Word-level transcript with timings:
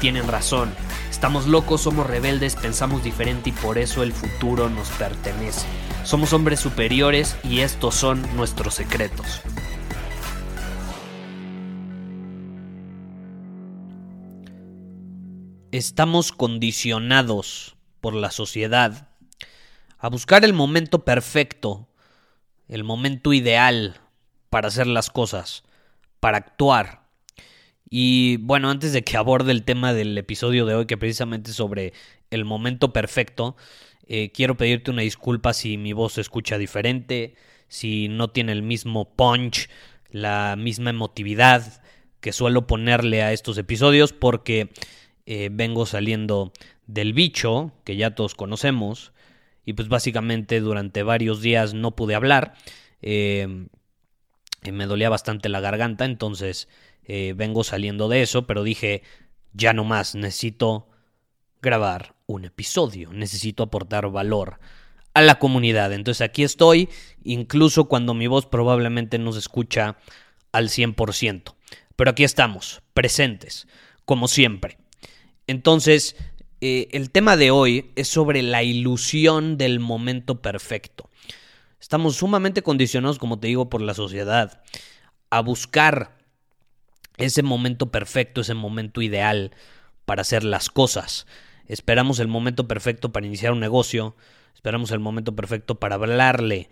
tienen 0.00 0.26
razón. 0.26 0.74
Estamos 1.10 1.46
locos, 1.46 1.82
somos 1.82 2.06
rebeldes, 2.06 2.56
pensamos 2.56 3.04
diferente 3.04 3.50
y 3.50 3.52
por 3.52 3.78
eso 3.78 4.02
el 4.02 4.12
futuro 4.12 4.68
nos 4.70 4.88
pertenece. 4.90 5.66
Somos 6.02 6.32
hombres 6.32 6.58
superiores 6.58 7.36
y 7.44 7.60
estos 7.60 7.94
son 7.94 8.26
nuestros 8.34 8.74
secretos. 8.74 9.42
Estamos 15.70 16.32
condicionados 16.32 17.76
por 18.00 18.14
la 18.14 18.30
sociedad 18.30 19.08
a 19.98 20.08
buscar 20.08 20.44
el 20.44 20.54
momento 20.54 21.04
perfecto, 21.04 21.86
el 22.66 22.82
momento 22.82 23.32
ideal 23.34 24.00
para 24.48 24.68
hacer 24.68 24.86
las 24.86 25.10
cosas, 25.10 25.62
para 26.18 26.38
actuar. 26.38 26.99
Y 27.90 28.36
bueno, 28.36 28.70
antes 28.70 28.92
de 28.92 29.02
que 29.02 29.16
aborde 29.16 29.50
el 29.50 29.64
tema 29.64 29.92
del 29.92 30.16
episodio 30.16 30.64
de 30.64 30.76
hoy, 30.76 30.86
que 30.86 30.96
precisamente 30.96 31.52
sobre 31.52 31.92
el 32.30 32.44
momento 32.44 32.92
perfecto, 32.92 33.56
eh, 34.06 34.30
quiero 34.30 34.56
pedirte 34.56 34.92
una 34.92 35.02
disculpa 35.02 35.52
si 35.52 35.76
mi 35.76 35.92
voz 35.92 36.12
se 36.14 36.20
escucha 36.20 36.56
diferente, 36.56 37.34
si 37.66 38.08
no 38.08 38.30
tiene 38.30 38.52
el 38.52 38.62
mismo 38.62 39.10
punch, 39.16 39.68
la 40.10 40.54
misma 40.56 40.90
emotividad 40.90 41.82
que 42.20 42.32
suelo 42.32 42.68
ponerle 42.68 43.22
a 43.22 43.32
estos 43.32 43.58
episodios, 43.58 44.12
porque 44.12 44.70
eh, 45.26 45.48
vengo 45.50 45.84
saliendo 45.84 46.52
del 46.86 47.12
bicho, 47.12 47.72
que 47.84 47.96
ya 47.96 48.14
todos 48.14 48.36
conocemos, 48.36 49.12
y 49.64 49.72
pues 49.72 49.88
básicamente 49.88 50.60
durante 50.60 51.02
varios 51.02 51.40
días 51.40 51.74
no 51.74 51.96
pude 51.96 52.14
hablar, 52.14 52.54
eh, 53.02 53.66
me 54.70 54.86
dolía 54.86 55.08
bastante 55.08 55.48
la 55.48 55.60
garganta, 55.60 56.04
entonces 56.04 56.68
eh, 57.12 57.32
vengo 57.32 57.64
saliendo 57.64 58.08
de 58.08 58.22
eso, 58.22 58.46
pero 58.46 58.62
dije, 58.62 59.02
ya 59.52 59.72
no 59.72 59.82
más, 59.82 60.14
necesito 60.14 60.86
grabar 61.60 62.14
un 62.26 62.44
episodio, 62.44 63.12
necesito 63.12 63.64
aportar 63.64 64.08
valor 64.12 64.60
a 65.12 65.20
la 65.20 65.40
comunidad. 65.40 65.92
Entonces 65.92 66.20
aquí 66.20 66.44
estoy, 66.44 66.88
incluso 67.24 67.86
cuando 67.86 68.14
mi 68.14 68.28
voz 68.28 68.46
probablemente 68.46 69.18
no 69.18 69.32
se 69.32 69.40
escucha 69.40 69.96
al 70.52 70.68
100%. 70.68 71.56
Pero 71.96 72.10
aquí 72.12 72.22
estamos, 72.22 72.80
presentes, 72.94 73.66
como 74.04 74.28
siempre. 74.28 74.78
Entonces, 75.48 76.14
eh, 76.60 76.86
el 76.92 77.10
tema 77.10 77.36
de 77.36 77.50
hoy 77.50 77.90
es 77.96 78.06
sobre 78.06 78.40
la 78.42 78.62
ilusión 78.62 79.58
del 79.58 79.80
momento 79.80 80.40
perfecto. 80.40 81.10
Estamos 81.80 82.14
sumamente 82.14 82.62
condicionados, 82.62 83.18
como 83.18 83.40
te 83.40 83.48
digo, 83.48 83.68
por 83.68 83.82
la 83.82 83.94
sociedad 83.94 84.62
a 85.28 85.40
buscar 85.40 86.19
ese 87.20 87.42
momento 87.42 87.90
perfecto, 87.90 88.40
ese 88.40 88.54
momento 88.54 89.02
ideal 89.02 89.52
para 90.04 90.22
hacer 90.22 90.44
las 90.44 90.70
cosas. 90.70 91.26
Esperamos 91.66 92.18
el 92.18 92.28
momento 92.28 92.66
perfecto 92.66 93.12
para 93.12 93.26
iniciar 93.26 93.52
un 93.52 93.60
negocio, 93.60 94.16
esperamos 94.54 94.90
el 94.90 94.98
momento 94.98 95.36
perfecto 95.36 95.78
para 95.78 95.94
hablarle 95.94 96.68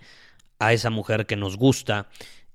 a 0.59 0.73
esa 0.73 0.91
mujer 0.91 1.27
que 1.27 1.37
nos 1.37 1.57
gusta, 1.57 2.09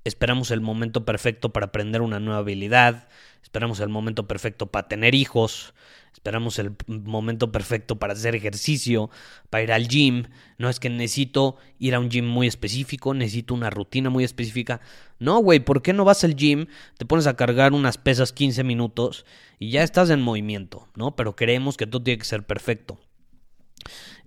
esperamos 0.03 0.51
el 0.51 0.61
momento 0.61 1.05
perfecto 1.05 1.51
para 1.53 1.67
aprender 1.67 2.01
una 2.01 2.19
nueva 2.19 2.39
habilidad, 2.39 3.07
esperamos 3.41 3.79
el 3.79 3.89
momento 3.89 4.27
perfecto 4.27 4.67
para 4.67 4.87
tener 4.87 5.15
hijos, 5.15 5.73
esperamos 6.13 6.59
el 6.59 6.75
momento 6.87 7.51
perfecto 7.51 7.99
para 7.99 8.13
hacer 8.13 8.35
ejercicio, 8.35 9.09
para 9.49 9.63
ir 9.63 9.71
al 9.71 9.87
gym. 9.87 10.25
No 10.57 10.69
es 10.69 10.79
que 10.79 10.89
necesito 10.89 11.57
ir 11.79 11.95
a 11.95 11.99
un 11.99 12.09
gym 12.09 12.25
muy 12.25 12.47
específico, 12.47 13.13
necesito 13.13 13.53
una 13.53 13.69
rutina 13.69 14.09
muy 14.09 14.23
específica. 14.23 14.79
No, 15.19 15.39
güey, 15.39 15.59
¿por 15.59 15.81
qué 15.81 15.93
no 15.93 16.05
vas 16.05 16.23
al 16.23 16.35
gym? 16.35 16.67
Te 16.97 17.05
pones 17.05 17.27
a 17.27 17.35
cargar 17.35 17.73
unas 17.73 17.97
pesas 17.97 18.31
15 18.31 18.63
minutos 18.63 19.25
y 19.59 19.71
ya 19.71 19.83
estás 19.83 20.09
en 20.09 20.21
movimiento, 20.21 20.87
¿no? 20.95 21.15
Pero 21.15 21.35
creemos 21.35 21.77
que 21.77 21.87
todo 21.87 22.03
tiene 22.03 22.19
que 22.19 22.25
ser 22.25 22.45
perfecto. 22.45 22.99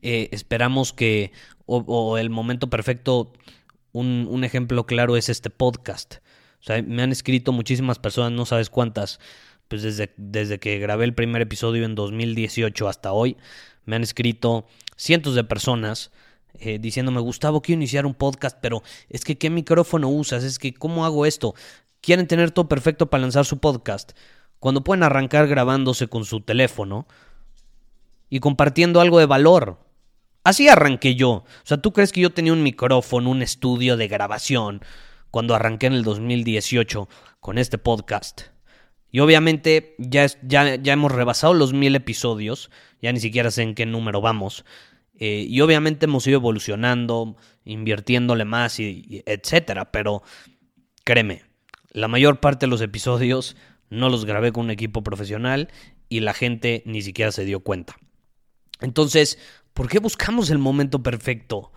Eh, 0.02 0.28
esperamos 0.32 0.92
que, 0.92 1.32
o, 1.66 2.18
el 2.18 2.30
momento 2.30 2.68
perfecto, 2.70 3.32
un, 4.00 4.44
ejemplo 4.44 4.86
claro 4.86 5.16
es 5.16 5.28
este 5.28 5.50
podcast. 5.50 6.16
O 6.60 6.64
sea, 6.64 6.82
me 6.82 7.02
han 7.02 7.12
escrito 7.12 7.52
muchísimas 7.52 7.98
personas, 7.98 8.32
no 8.32 8.46
sabes 8.46 8.70
cuántas, 8.70 9.20
pues 9.68 9.82
desde, 9.82 10.12
desde 10.16 10.58
que 10.58 10.78
grabé 10.78 11.04
el 11.04 11.14
primer 11.14 11.42
episodio 11.42 11.84
en 11.84 11.94
2018 11.94 12.88
hasta 12.88 13.12
hoy, 13.12 13.36
me 13.84 13.96
han 13.96 14.02
escrito 14.02 14.66
cientos 14.96 15.34
de 15.34 15.44
personas 15.44 16.10
eh, 16.58 16.78
diciéndome, 16.78 17.20
Gustavo, 17.20 17.60
quiero 17.60 17.78
iniciar 17.78 18.06
un 18.06 18.14
podcast, 18.14 18.58
pero 18.60 18.82
es 19.08 19.24
que 19.24 19.36
qué 19.36 19.50
micrófono 19.50 20.08
usas, 20.08 20.44
es 20.44 20.58
que 20.58 20.74
cómo 20.74 21.04
hago 21.04 21.26
esto. 21.26 21.54
Quieren 22.00 22.26
tener 22.26 22.50
todo 22.50 22.68
perfecto 22.68 23.10
para 23.10 23.22
lanzar 23.22 23.44
su 23.44 23.58
podcast, 23.58 24.12
cuando 24.58 24.82
pueden 24.82 25.02
arrancar 25.02 25.48
grabándose 25.48 26.08
con 26.08 26.24
su 26.24 26.40
teléfono 26.40 27.06
y 28.30 28.40
compartiendo 28.40 29.00
algo 29.00 29.18
de 29.18 29.26
valor. 29.26 29.85
Así 30.46 30.68
arranqué 30.68 31.16
yo. 31.16 31.30
O 31.30 31.44
sea, 31.64 31.78
¿tú 31.78 31.92
crees 31.92 32.12
que 32.12 32.20
yo 32.20 32.30
tenía 32.30 32.52
un 32.52 32.62
micrófono, 32.62 33.30
un 33.30 33.42
estudio 33.42 33.96
de 33.96 34.06
grabación 34.06 34.80
cuando 35.32 35.56
arranqué 35.56 35.88
en 35.88 35.94
el 35.94 36.04
2018 36.04 37.08
con 37.40 37.58
este 37.58 37.78
podcast? 37.78 38.42
Y 39.10 39.18
obviamente 39.18 39.96
ya, 39.98 40.24
ya, 40.44 40.76
ya 40.76 40.92
hemos 40.92 41.10
rebasado 41.10 41.52
los 41.52 41.72
mil 41.72 41.96
episodios, 41.96 42.70
ya 43.02 43.10
ni 43.12 43.18
siquiera 43.18 43.50
sé 43.50 43.62
en 43.62 43.74
qué 43.74 43.86
número 43.86 44.20
vamos. 44.20 44.64
Eh, 45.18 45.46
y 45.48 45.60
obviamente 45.62 46.06
hemos 46.06 46.24
ido 46.28 46.36
evolucionando, 46.36 47.36
invirtiéndole 47.64 48.44
más, 48.44 48.78
y, 48.78 49.24
etcétera. 49.26 49.90
Pero 49.90 50.22
créeme, 51.02 51.42
la 51.90 52.06
mayor 52.06 52.38
parte 52.38 52.66
de 52.66 52.70
los 52.70 52.82
episodios 52.82 53.56
no 53.90 54.10
los 54.10 54.24
grabé 54.24 54.52
con 54.52 54.66
un 54.66 54.70
equipo 54.70 55.02
profesional 55.02 55.72
y 56.08 56.20
la 56.20 56.34
gente 56.34 56.84
ni 56.86 57.02
siquiera 57.02 57.32
se 57.32 57.44
dio 57.44 57.58
cuenta. 57.58 57.96
Entonces, 58.80 59.38
¿por 59.74 59.88
qué 59.88 59.98
buscamos 59.98 60.50
el 60.50 60.58
momento 60.58 61.02
perfecto? 61.02 61.72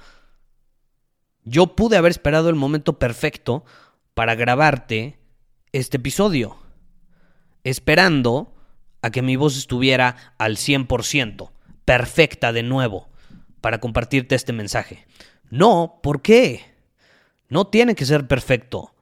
Yo 1.43 1.75
pude 1.75 1.97
haber 1.97 2.11
esperado 2.11 2.49
el 2.49 2.55
momento 2.55 2.99
perfecto 2.99 3.63
para 4.13 4.35
grabarte 4.35 5.19
este 5.71 5.97
episodio 5.97 6.57
esperando 7.63 8.55
a 9.01 9.11
que 9.11 9.21
mi 9.21 9.35
voz 9.35 9.57
estuviera 9.57 10.33
al 10.37 10.57
100%, 10.57 11.51
perfecta 11.85 12.51
de 12.51 12.63
nuevo, 12.63 13.09
para 13.61 13.79
compartirte 13.79 14.35
este 14.35 14.53
mensaje. 14.53 15.07
No, 15.49 15.99
¿por 16.03 16.21
qué? 16.21 16.66
No 17.47 17.67
tiene 17.67 17.95
que 17.95 18.05
ser 18.05 18.27
perfecto. 18.27 18.93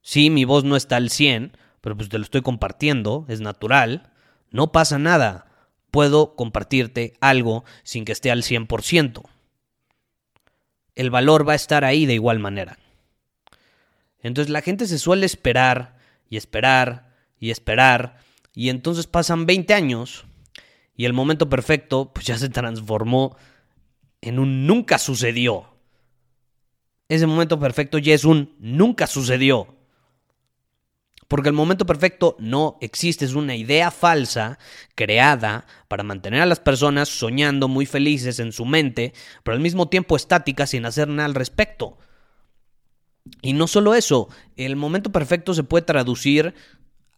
Sí, 0.00 0.30
mi 0.30 0.44
voz 0.44 0.64
no 0.64 0.76
está 0.76 0.96
al 0.96 1.10
100, 1.10 1.56
pero 1.80 1.96
pues 1.96 2.08
te 2.08 2.18
lo 2.18 2.24
estoy 2.24 2.42
compartiendo, 2.42 3.26
es 3.28 3.40
natural. 3.40 4.12
No 4.50 4.72
pasa 4.72 4.98
nada. 4.98 5.46
Puedo 5.90 6.34
compartirte 6.36 7.14
algo 7.20 7.64
sin 7.82 8.04
que 8.04 8.12
esté 8.12 8.30
al 8.30 8.42
100%. 8.42 9.22
El 10.94 11.10
valor 11.10 11.48
va 11.48 11.52
a 11.52 11.56
estar 11.56 11.84
ahí 11.84 12.06
de 12.06 12.14
igual 12.14 12.38
manera. 12.38 12.78
Entonces 14.20 14.50
la 14.50 14.62
gente 14.62 14.86
se 14.86 14.98
suele 14.98 15.26
esperar 15.26 15.96
y 16.28 16.36
esperar 16.36 17.14
y 17.38 17.50
esperar. 17.50 18.18
Y 18.52 18.68
entonces 18.68 19.06
pasan 19.06 19.46
20 19.46 19.74
años 19.74 20.24
y 20.96 21.04
el 21.04 21.12
momento 21.12 21.48
perfecto 21.48 22.12
pues 22.12 22.26
ya 22.26 22.36
se 22.36 22.48
transformó 22.48 23.36
en 24.20 24.38
un 24.38 24.66
nunca 24.66 24.98
sucedió. 24.98 25.66
Ese 27.08 27.26
momento 27.26 27.58
perfecto 27.58 27.98
ya 27.98 28.14
es 28.14 28.24
un 28.24 28.54
nunca 28.58 29.06
sucedió. 29.06 29.77
Porque 31.28 31.50
el 31.50 31.54
momento 31.54 31.84
perfecto 31.84 32.36
no 32.38 32.78
existe, 32.80 33.26
es 33.26 33.34
una 33.34 33.54
idea 33.54 33.90
falsa 33.90 34.58
creada 34.94 35.66
para 35.86 36.02
mantener 36.02 36.40
a 36.40 36.46
las 36.46 36.58
personas 36.58 37.10
soñando 37.10 37.68
muy 37.68 37.84
felices 37.84 38.38
en 38.38 38.50
su 38.50 38.64
mente, 38.64 39.12
pero 39.42 39.54
al 39.54 39.60
mismo 39.60 39.88
tiempo 39.88 40.16
estática 40.16 40.66
sin 40.66 40.86
hacer 40.86 41.06
nada 41.08 41.26
al 41.26 41.34
respecto. 41.34 41.98
Y 43.42 43.52
no 43.52 43.66
solo 43.66 43.94
eso, 43.94 44.30
el 44.56 44.76
momento 44.76 45.12
perfecto 45.12 45.52
se 45.52 45.64
puede 45.64 45.84
traducir 45.84 46.54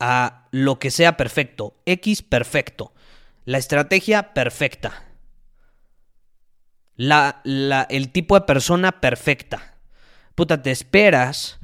a 0.01 0.49
lo 0.51 0.81
que 0.81 0.91
sea 0.91 1.17
perfecto. 1.17 1.77
X 1.87 2.23
perfecto. 2.23 2.93
La 3.45 3.59
estrategia 3.59 4.35
perfecta. 4.35 5.05
la, 6.97 7.41
el 7.91 8.11
tipo 8.11 8.35
de 8.35 8.41
persona 8.41 9.01
perfecta. 9.01 9.77
Puta, 10.35 10.63
te 10.63 10.73
esperas 10.73 11.61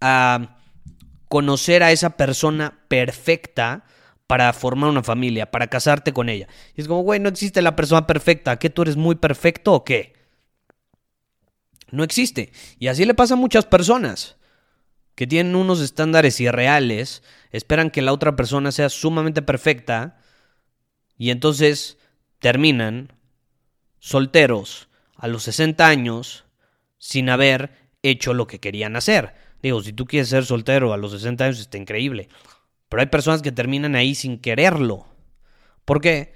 a 0.00 0.56
conocer 1.32 1.82
a 1.82 1.92
esa 1.92 2.18
persona 2.18 2.84
perfecta 2.88 3.86
para 4.26 4.52
formar 4.52 4.90
una 4.90 5.02
familia, 5.02 5.50
para 5.50 5.68
casarte 5.68 6.12
con 6.12 6.28
ella. 6.28 6.46
Y 6.76 6.82
es 6.82 6.88
como, 6.88 7.00
güey, 7.00 7.20
no 7.20 7.30
existe 7.30 7.62
la 7.62 7.74
persona 7.74 8.06
perfecta. 8.06 8.58
¿Qué 8.58 8.68
tú 8.68 8.82
eres 8.82 8.96
muy 8.96 9.14
perfecto 9.14 9.72
o 9.72 9.82
qué? 9.82 10.12
No 11.90 12.04
existe. 12.04 12.52
Y 12.78 12.88
así 12.88 13.06
le 13.06 13.14
pasa 13.14 13.32
a 13.32 13.38
muchas 13.38 13.64
personas 13.64 14.36
que 15.14 15.26
tienen 15.26 15.56
unos 15.56 15.80
estándares 15.80 16.38
irreales, 16.38 17.22
esperan 17.50 17.88
que 17.88 18.02
la 18.02 18.12
otra 18.12 18.36
persona 18.36 18.70
sea 18.70 18.90
sumamente 18.90 19.40
perfecta 19.40 20.18
y 21.16 21.30
entonces 21.30 21.96
terminan 22.40 23.10
solteros 24.00 24.90
a 25.16 25.28
los 25.28 25.44
60 25.44 25.86
años 25.88 26.44
sin 26.98 27.30
haber 27.30 27.72
hecho 28.02 28.34
lo 28.34 28.46
que 28.46 28.60
querían 28.60 28.96
hacer. 28.96 29.32
Digo, 29.62 29.82
si 29.82 29.92
tú 29.92 30.06
quieres 30.06 30.28
ser 30.28 30.44
soltero 30.44 30.92
a 30.92 30.96
los 30.96 31.12
60 31.12 31.44
años 31.44 31.60
está 31.60 31.78
increíble. 31.78 32.28
Pero 32.88 33.00
hay 33.00 33.06
personas 33.06 33.42
que 33.42 33.52
terminan 33.52 33.94
ahí 33.94 34.14
sin 34.14 34.38
quererlo. 34.38 35.06
¿Por 35.84 36.00
qué? 36.00 36.34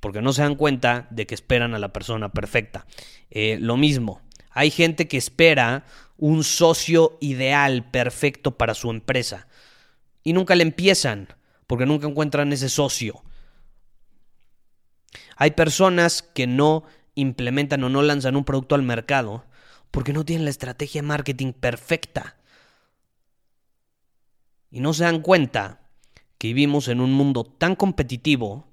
Porque 0.00 0.22
no 0.22 0.32
se 0.32 0.42
dan 0.42 0.54
cuenta 0.54 1.08
de 1.10 1.26
que 1.26 1.34
esperan 1.34 1.74
a 1.74 1.78
la 1.78 1.92
persona 1.92 2.32
perfecta. 2.32 2.86
Eh, 3.30 3.58
lo 3.60 3.76
mismo, 3.76 4.22
hay 4.50 4.70
gente 4.70 5.08
que 5.08 5.16
espera 5.16 5.84
un 6.16 6.44
socio 6.44 7.16
ideal 7.20 7.90
perfecto 7.90 8.56
para 8.58 8.74
su 8.74 8.90
empresa 8.90 9.48
y 10.22 10.32
nunca 10.32 10.54
le 10.54 10.62
empiezan 10.62 11.28
porque 11.66 11.86
nunca 11.86 12.06
encuentran 12.06 12.52
ese 12.52 12.68
socio. 12.68 13.22
Hay 15.36 15.52
personas 15.52 16.22
que 16.22 16.46
no 16.46 16.84
implementan 17.14 17.84
o 17.84 17.88
no 17.88 18.02
lanzan 18.02 18.36
un 18.36 18.44
producto 18.44 18.74
al 18.74 18.82
mercado 18.82 19.44
porque 19.90 20.12
no 20.12 20.24
tienen 20.24 20.44
la 20.44 20.50
estrategia 20.50 21.02
de 21.02 21.08
marketing 21.08 21.52
perfecta. 21.52 22.37
Y 24.70 24.80
no 24.80 24.92
se 24.92 25.04
dan 25.04 25.20
cuenta 25.20 25.80
que 26.38 26.48
vivimos 26.48 26.88
en 26.88 27.00
un 27.00 27.12
mundo 27.12 27.44
tan 27.44 27.74
competitivo 27.74 28.68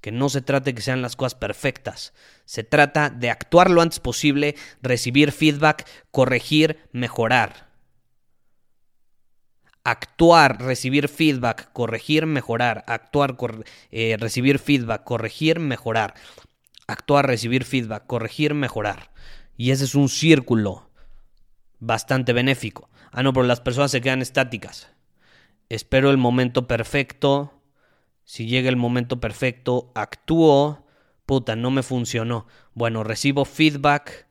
que 0.00 0.12
no 0.12 0.28
se 0.28 0.42
trata 0.42 0.66
de 0.66 0.74
que 0.74 0.82
sean 0.82 1.02
las 1.02 1.16
cosas 1.16 1.34
perfectas, 1.34 2.12
se 2.44 2.62
trata 2.62 3.10
de 3.10 3.30
actuar 3.30 3.70
lo 3.70 3.80
antes 3.80 3.98
posible, 3.98 4.54
recibir 4.80 5.32
feedback, 5.32 5.88
corregir, 6.12 6.78
mejorar. 6.92 7.66
Actuar, 9.82 10.62
recibir 10.62 11.08
feedback, 11.08 11.72
corregir, 11.72 12.26
mejorar. 12.26 12.84
Actuar, 12.86 13.36
eh, 13.90 14.16
recibir 14.18 14.58
feedback, 14.58 15.04
corregir, 15.04 15.60
mejorar. 15.60 16.14
Actuar, 16.86 17.26
recibir 17.26 17.64
feedback, 17.64 18.06
corregir, 18.06 18.54
mejorar. 18.54 19.10
Y 19.56 19.70
ese 19.70 19.84
es 19.84 19.94
un 19.94 20.08
círculo 20.08 20.90
bastante 21.78 22.32
benéfico. 22.32 22.90
Ah, 23.12 23.22
no, 23.22 23.32
pero 23.32 23.46
las 23.46 23.60
personas 23.60 23.90
se 23.90 24.00
quedan 24.00 24.22
estáticas. 24.22 24.88
Espero 25.68 26.10
el 26.10 26.16
momento 26.16 26.66
perfecto, 26.66 27.52
si 28.24 28.46
llega 28.46 28.68
el 28.68 28.76
momento 28.76 29.20
perfecto, 29.20 29.90
actúo, 29.94 30.86
puta, 31.26 31.56
no 31.56 31.70
me 31.70 31.82
funcionó. 31.82 32.46
Bueno, 32.74 33.04
recibo 33.04 33.44
feedback, 33.44 34.26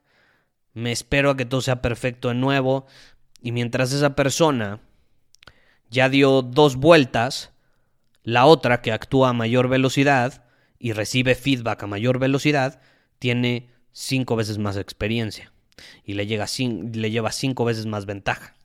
me 0.74 0.92
espero 0.92 1.32
a 1.32 1.38
que 1.38 1.46
todo 1.46 1.62
sea 1.62 1.82
perfecto 1.82 2.30
de 2.30 2.36
nuevo, 2.36 2.86
y 3.42 3.52
mientras 3.52 3.92
esa 3.92 4.16
persona 4.16 4.80
ya 5.90 6.10
dio 6.10 6.42
dos 6.42 6.78
vueltas, 6.78 7.52
la 8.24 8.46
otra 8.46 8.82
que 8.82 8.92
actúa 8.92 9.30
a 9.30 9.34
mayor 9.34 9.68
velocidad 9.70 10.46
y 10.80 10.94
recibe 10.94 11.36
feedback 11.36 11.84
a 11.84 11.88
mayor 11.88 12.20
velocidad, 12.20 12.82
tiene 13.20 13.70
cinco 13.92 14.36
veces 14.36 14.58
más 14.58 14.78
experiencia. 14.78 15.54
Y 16.04 16.14
le, 16.14 16.28
llega 16.28 16.46
le 16.58 17.12
lleva 17.12 17.32
cinco 17.32 17.66
veces 17.66 17.86
más 17.86 18.06
ventaja. 18.06 18.56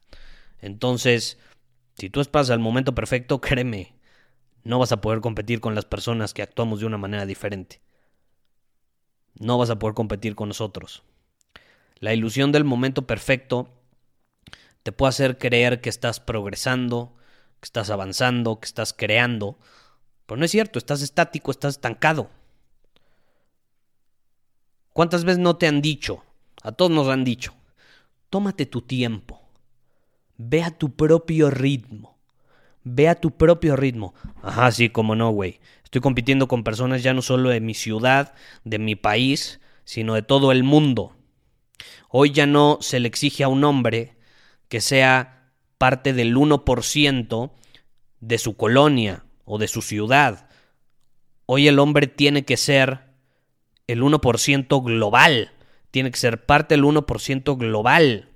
Entonces, 0.60 1.38
si 2.00 2.08
tú 2.08 2.22
esperas 2.22 2.48
al 2.48 2.60
momento 2.60 2.94
perfecto, 2.94 3.42
créeme, 3.42 3.92
no 4.64 4.78
vas 4.78 4.90
a 4.90 5.02
poder 5.02 5.20
competir 5.20 5.60
con 5.60 5.74
las 5.74 5.84
personas 5.84 6.32
que 6.32 6.40
actuamos 6.40 6.80
de 6.80 6.86
una 6.86 6.96
manera 6.96 7.26
diferente. 7.26 7.82
No 9.38 9.58
vas 9.58 9.68
a 9.68 9.78
poder 9.78 9.92
competir 9.92 10.34
con 10.34 10.48
nosotros. 10.48 11.02
La 11.96 12.14
ilusión 12.14 12.52
del 12.52 12.64
momento 12.64 13.06
perfecto 13.06 13.68
te 14.82 14.92
puede 14.92 15.10
hacer 15.10 15.36
creer 15.36 15.82
que 15.82 15.90
estás 15.90 16.20
progresando, 16.20 17.14
que 17.60 17.66
estás 17.66 17.90
avanzando, 17.90 18.60
que 18.60 18.66
estás 18.66 18.94
creando, 18.94 19.58
pero 20.24 20.38
no 20.38 20.46
es 20.46 20.50
cierto, 20.50 20.78
estás 20.78 21.02
estático, 21.02 21.50
estás 21.50 21.74
estancado. 21.74 22.30
¿Cuántas 24.94 25.24
veces 25.24 25.40
no 25.40 25.58
te 25.58 25.66
han 25.66 25.82
dicho? 25.82 26.24
A 26.62 26.72
todos 26.72 26.90
nos 26.90 27.08
han 27.08 27.24
dicho, 27.24 27.52
tómate 28.30 28.64
tu 28.64 28.80
tiempo, 28.80 29.39
ve 30.40 30.62
a 30.62 30.70
tu 30.70 30.96
propio 30.96 31.50
ritmo. 31.50 32.18
Ve 32.82 33.08
a 33.08 33.14
tu 33.14 33.36
propio 33.36 33.76
ritmo. 33.76 34.14
Ajá, 34.42 34.72
sí, 34.72 34.88
como 34.88 35.14
no, 35.14 35.30
güey. 35.30 35.60
Estoy 35.84 36.00
compitiendo 36.00 36.48
con 36.48 36.64
personas 36.64 37.02
ya 37.02 37.12
no 37.12 37.20
solo 37.20 37.50
de 37.50 37.60
mi 37.60 37.74
ciudad, 37.74 38.32
de 38.64 38.78
mi 38.78 38.96
país, 38.96 39.60
sino 39.84 40.14
de 40.14 40.22
todo 40.22 40.50
el 40.50 40.62
mundo. 40.62 41.14
Hoy 42.08 42.30
ya 42.30 42.46
no 42.46 42.78
se 42.80 43.00
le 43.00 43.08
exige 43.08 43.44
a 43.44 43.48
un 43.48 43.64
hombre 43.64 44.16
que 44.68 44.80
sea 44.80 45.52
parte 45.76 46.14
del 46.14 46.34
1% 46.34 47.52
de 48.20 48.38
su 48.38 48.56
colonia 48.56 49.24
o 49.44 49.58
de 49.58 49.68
su 49.68 49.82
ciudad. 49.82 50.48
Hoy 51.44 51.68
el 51.68 51.78
hombre 51.78 52.06
tiene 52.06 52.46
que 52.46 52.56
ser 52.56 53.00
el 53.86 54.02
1% 54.02 54.82
global. 54.82 55.52
Tiene 55.90 56.10
que 56.10 56.18
ser 56.18 56.46
parte 56.46 56.76
del 56.76 56.84
1% 56.84 57.58
global. 57.58 58.29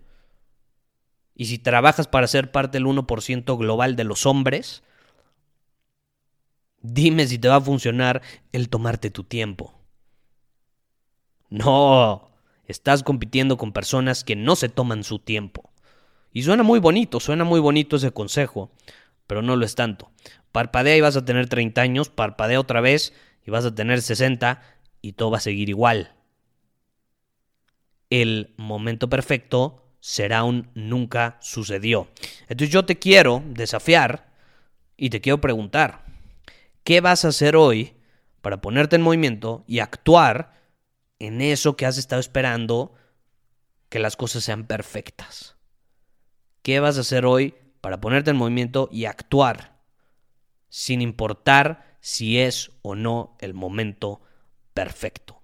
Y 1.35 1.47
si 1.47 1.59
trabajas 1.59 2.07
para 2.07 2.29
ser 2.29 2.53
parte 2.53 2.79
del 2.79 2.87
1% 2.87 3.59
global 3.59 3.97
de 3.97 4.05
los 4.05 4.25
hombres, 4.25 4.83
dime 6.81 7.27
si 7.27 7.39
te 7.39 7.49
va 7.49 7.57
a 7.57 7.61
funcionar 7.61 8.23
el 8.53 8.69
tomarte 8.69 9.11
tu 9.11 9.25
tiempo. 9.25 9.75
No, 11.51 12.31
estás 12.67 13.03
compitiendo 13.03 13.57
con 13.57 13.73
personas 13.73 14.23
que 14.23 14.37
no 14.37 14.55
se 14.55 14.69
toman 14.69 15.03
su 15.03 15.19
tiempo. 15.19 15.73
Y 16.33 16.43
suena 16.43 16.63
muy 16.63 16.79
bonito, 16.79 17.21
suena 17.21 17.45
muy 17.45 17.61
bonito 17.61 17.97
ese 17.97 18.13
consejo, 18.13 18.71
pero 19.27 19.43
no 19.43 19.57
lo 19.57 19.65
es 19.65 19.75
tanto. 19.75 20.11
Parpadea 20.53 20.97
y 20.97 21.01
vas 21.01 21.17
a 21.17 21.25
tener 21.25 21.49
30 21.49 21.81
años, 21.81 22.11
parpadea 22.11 22.61
otra 22.61 22.81
vez 22.81 23.13
y 23.45 23.51
vas 23.51 23.65
a 23.65 23.75
tener 23.75 24.03
60 24.03 24.61
y 25.01 25.13
todo 25.13 25.31
va 25.31 25.39
a 25.39 25.41
seguir 25.41 25.69
igual. 25.69 26.15
El 28.11 28.55
momento 28.57 29.09
perfecto 29.09 29.84
será 30.05 30.45
un 30.45 30.71
nunca 30.75 31.39
sucedió. 31.41 32.11
Entonces 32.43 32.69
yo 32.69 32.85
te 32.85 32.99
quiero 32.99 33.43
desafiar 33.47 34.35
y 34.99 35.09
te 35.09 35.23
quiero 35.23 35.41
preguntar, 35.41 36.05
¿qué 36.83 37.01
vas 37.01 37.25
a 37.25 37.29
hacer 37.29 37.57
hoy 37.57 37.95
para 38.43 38.61
ponerte 38.61 38.97
en 38.97 39.03
movimiento 39.03 39.65
y 39.67 39.79
actuar 39.79 40.61
en 41.19 41.41
eso 41.41 41.79
que 41.79 41.87
has 41.87 41.97
estado 41.97 42.21
esperando 42.21 42.93
que 43.89 43.99
las 43.99 44.15
cosas 44.15 44.45
sean 44.45 44.67
perfectas? 44.67 45.57
¿Qué 46.61 46.81
vas 46.81 46.99
a 46.99 47.01
hacer 47.01 47.25
hoy 47.25 47.55
para 47.81 48.03
ponerte 48.03 48.31
en 48.31 48.37
movimiento 48.37 48.91
y 48.93 49.07
actuar 49.07 49.81
sin 50.69 51.01
importar 51.01 51.97
si 52.01 52.41
es 52.41 52.73
o 52.83 52.95
no 52.95 53.39
el 53.41 53.55
momento 53.55 54.21
perfecto? 54.75 55.44